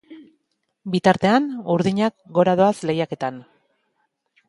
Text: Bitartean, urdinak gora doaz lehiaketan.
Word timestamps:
Bitartean, 0.95 1.45
urdinak 1.75 2.19
gora 2.39 2.59
doaz 2.63 2.75
lehiaketan. 2.91 3.43